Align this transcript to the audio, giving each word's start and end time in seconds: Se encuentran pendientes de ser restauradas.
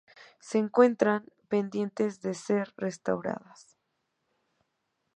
Se 0.39 0.57
encuentran 0.57 1.31
pendientes 1.47 2.21
de 2.21 2.33
ser 2.33 2.73
restauradas. 2.75 3.77